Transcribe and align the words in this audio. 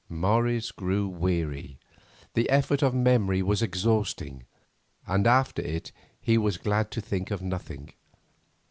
Morris 0.09 0.71
grew 0.71 1.07
weary, 1.07 1.77
the 2.33 2.49
effort 2.49 2.81
of 2.81 2.91
memory 2.91 3.43
was 3.43 3.61
exhausting, 3.61 4.47
and 5.05 5.27
after 5.27 5.61
it 5.61 5.91
he 6.19 6.39
was 6.39 6.57
glad 6.57 6.89
to 6.89 6.99
think 7.01 7.29
of 7.29 7.43
nothing. 7.43 7.93